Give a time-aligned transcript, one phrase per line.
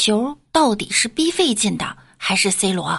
[0.00, 2.98] 球到底是 B 费进的还是 C 罗？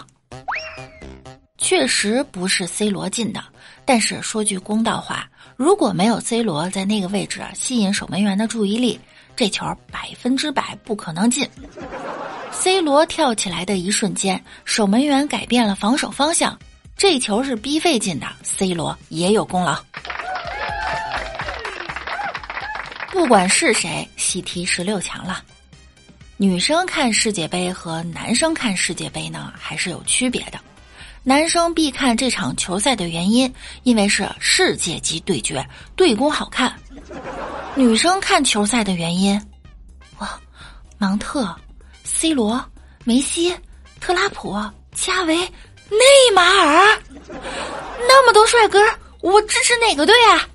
[1.58, 3.44] 确实不是 C 罗进的，
[3.86, 9.00] 但是说句公道话，如果没有 C 罗在那个位置吸引守门员的注意力，
[9.36, 11.50] 这球百分之百不可能进。
[12.52, 16.56] C 罗跳起来的一瞬间，守门员改变了防守方向，
[16.96, 19.76] 这球是 B 费进的，C 罗也有功劳。
[23.12, 25.42] 不管是谁，喜提十六强了。
[26.42, 30.60] 女生看世界杯和男生看世界杯呢，还是有区别的。
[31.22, 35.64] 男生必看这场球赛的原因，因为是世界级对决，
[35.96, 36.76] 对攻好看。
[37.76, 39.40] 女生看球赛的原因，
[40.18, 40.42] 哇，
[40.98, 41.56] 芒特、
[42.04, 42.60] C 罗、
[43.04, 43.56] 梅西、
[44.00, 44.60] 特拉普、
[44.96, 46.00] 加维、内
[46.34, 47.00] 马尔，
[48.08, 48.80] 那么多帅哥，
[49.22, 50.48] 我支持哪个队啊？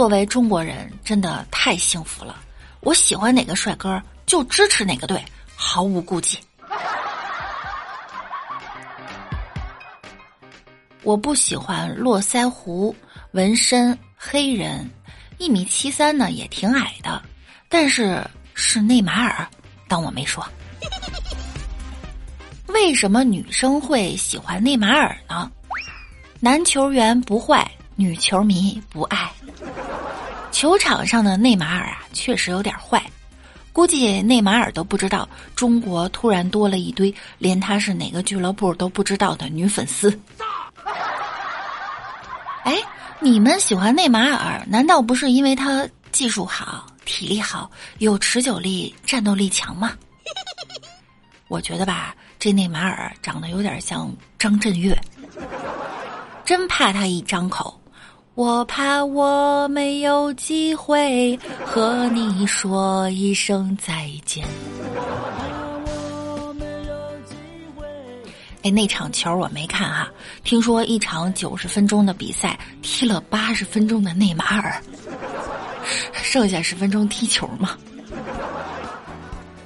[0.00, 2.42] 作为中国人，真的太幸福了。
[2.80, 5.22] 我喜欢哪个帅哥，就支持哪个队，
[5.54, 6.38] 毫无顾忌。
[11.02, 12.96] 我不喜欢络腮胡、
[13.32, 14.90] 纹身、黑人，
[15.36, 17.22] 一米七三呢也挺矮的，
[17.68, 19.46] 但是是内马尔，
[19.86, 20.42] 当我没说。
[22.68, 25.52] 为什么女生会喜欢内马尔呢？
[26.40, 29.30] 男球员不坏，女球迷不爱。
[30.60, 33.02] 球场上的内马尔啊，确实有点坏，
[33.72, 40.10] 估计内马尔都不知道中国突然多了一堆连他是哪个俱乐部都不知道的女粉丝。
[42.64, 42.76] 哎，
[43.20, 49.92] 你们喜欢内马尔，难道不是因为他技术好、体力好、有持久力、战斗力强吗？
[51.48, 54.94] 我觉得吧，这内马尔长得有点像张震岳，
[56.44, 57.79] 真怕他一张口。
[58.40, 64.42] 我怕我没有机会和你说一声再见。
[68.62, 70.10] 哎，那场球我没看哈，
[70.42, 74.82] 听说一场九十分钟的比赛踢了八十分钟的内马尔，
[76.14, 77.76] 剩下十分钟踢球嘛？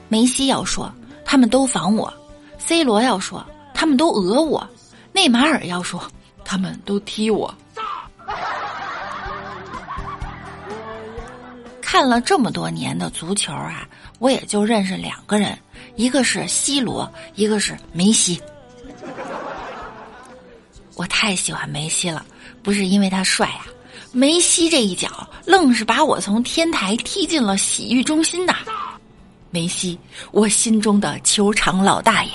[0.08, 0.92] 梅西要说
[1.24, 2.12] 他们都防我
[2.58, 4.68] ，C 罗要说他们都讹我，
[5.12, 6.02] 内马尔要说
[6.44, 7.54] 他们都踢我。
[11.94, 13.86] 看了这么多年的足球啊，
[14.18, 15.56] 我也就认识两个人，
[15.94, 18.42] 一个是 C 罗，一个是梅西。
[20.96, 22.26] 我太喜欢梅西了，
[22.64, 23.70] 不是因为他帅啊，
[24.10, 25.08] 梅西这一脚
[25.46, 28.56] 愣是把我从天台踢进了洗浴中心呐！
[29.52, 29.96] 梅西，
[30.32, 32.32] 我心中的球场老大爷。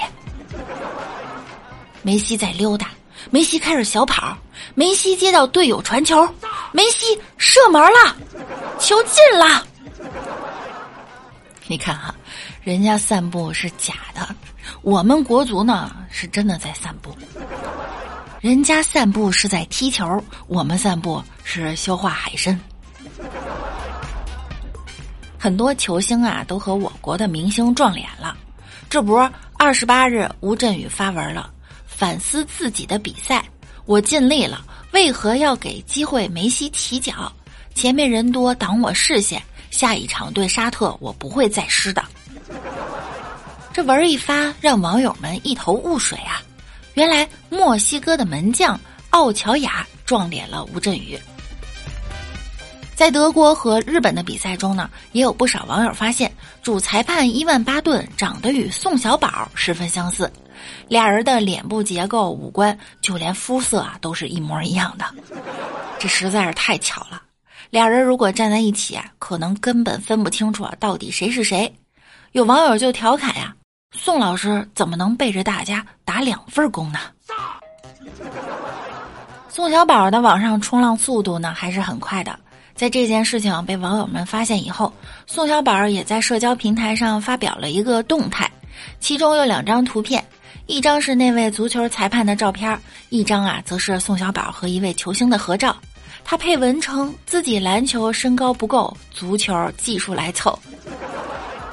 [2.02, 2.92] 梅西在溜达，
[3.30, 4.38] 梅西开始小跑，
[4.74, 6.25] 梅西接到队友传球，
[6.72, 8.16] 梅西射门了。
[8.80, 9.68] 球进了，
[11.68, 12.16] 你看哈，
[12.64, 14.28] 人家散步是假的，
[14.82, 17.16] 我们国足呢是真的在散步。
[18.40, 22.60] 人家散步是在踢球，我们散步是消化海参。
[25.38, 28.36] 很多球星啊都和我国的明星撞脸了，
[28.90, 29.16] 这不，
[29.58, 31.52] 二十八日吴镇宇发文了，
[31.86, 33.46] 反思自己的比赛，
[33.86, 37.32] 我尽力了，为何要给机会梅西起脚？
[37.74, 39.41] 前面人多挡我视线，
[39.72, 42.03] 下一场对沙特我不会再失的。
[43.72, 46.41] 这文一发，让网友们一头雾水啊！
[46.96, 48.78] 原来墨西哥的门将
[49.12, 51.18] 奥乔亚撞脸了吴镇宇。
[52.94, 56.30] 在德国和日本的比赛中呢，也有不少网友发现，
[56.62, 60.30] 主裁判伊万巴顿长得与宋小宝十分相似，
[60.90, 65.06] 俩人的脸部结构、五官，就连肤色啊都是一模一样的，
[65.97, 67.22] 这实在是太巧了。
[67.69, 71.72] 俩人如果站在一起啊，可能根本分不清楚啊，到底谁是谁。
[72.31, 73.56] 有网友就调侃呀
[73.96, 77.00] ：“宋老师怎么能背着大家打两份工呢？”
[79.50, 82.40] 宋小宝的网上冲浪速度呢还是很快的。
[82.75, 84.94] 在这件事情被网友们发现以后，
[85.27, 88.50] 宋小宝也在社交平台上发表了一个动态，
[89.00, 90.24] 其中有两张图片，
[90.65, 92.80] 一张是那位足球裁判的照片，
[93.10, 95.75] 一张啊则是宋小宝和一位球星的合照。
[96.24, 100.57] 他配文称自己篮球身高不够，足球技术来凑，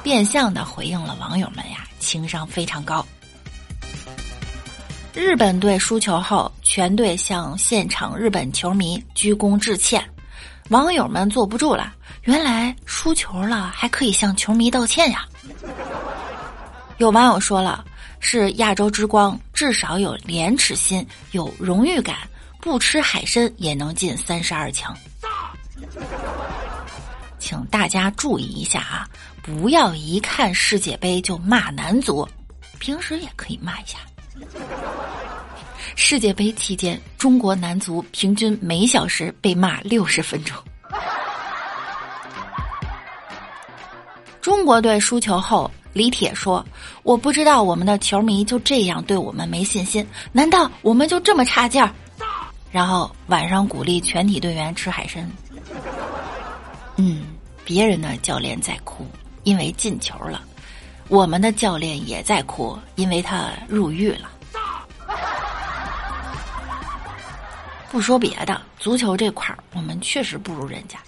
[0.03, 3.05] 变相的回应了网友们呀，情商非常高。
[5.13, 10.03] 日本队输球后，全队向现场日本球迷鞠躬致歉，
[10.71, 15.27] 网友们坐不住了，原来输球了还可以向球迷道歉呀！
[16.99, 17.85] 有网友说了，
[18.21, 22.17] 是亚洲之光，至少有廉耻心，有荣誉感。
[22.67, 24.93] 不吃海参也能进三十二强。
[27.39, 29.09] 请大家注意一下啊，
[29.41, 32.29] 不要一看世界杯就骂男足，
[32.81, 33.99] 平时也可以骂一下。
[35.95, 40.57] 世界杯期间，中国男足平均每小时被骂六十分钟。
[44.41, 46.67] 中国队输球后，李铁说
[47.05, 51.95] ：“我不知道我们的球迷就这样对我们没信心，难道我们就这么差劲儿？”
[52.77, 55.27] 然后晚上鼓励全体队员吃海参。
[56.97, 57.23] 嗯，
[57.65, 59.07] 别人的教练在哭，
[59.45, 60.43] 因为进球了；
[61.09, 64.31] 我们的教练也在哭，因为他入狱了。
[67.91, 70.99] 不说别的，足球这块儿我们确实不如人家。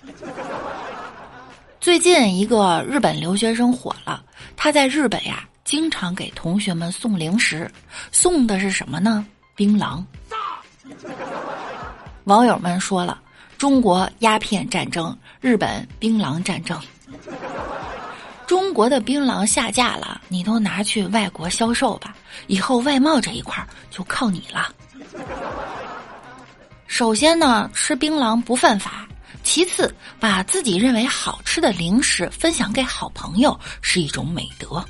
[1.82, 4.25] 最近一个日本留学生火了，
[4.56, 7.70] 他在日本呀，经常给同学们送零食，
[8.11, 9.26] 送的是什么呢？
[9.55, 10.03] 槟榔。
[12.29, 13.19] 网友们说了
[13.57, 16.79] ：“中国鸦片战争，日本槟榔战争。
[18.47, 22.15] 中国的槟榔下架了，你都拿去外国销售吧，
[22.47, 24.71] 以后外贸这一块就靠你了。”
[26.87, 29.09] 首先呢，吃槟榔不犯法；
[29.43, 34.85] 其次，把自己认为好吃的零食分享给好朋友是一种美德。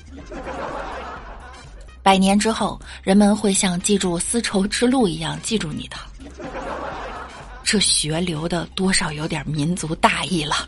[2.03, 5.97] 百年之后，人们会像记住丝绸之路一样记住你的。
[7.71, 10.67] 这血流的多少有点民族大义了。